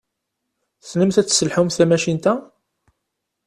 Tessnemt 0.81 1.15
ad 1.21 1.27
tesselḥumt 1.27 1.75
tamacint-a? 1.77 2.33